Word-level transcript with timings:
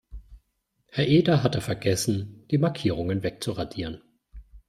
Herr 0.87 1.05
Eder 1.07 1.43
hatte 1.43 1.61
vergessen, 1.61 2.47
die 2.49 2.57
Markierungen 2.57 3.21
wegzuradieren. 3.21 4.01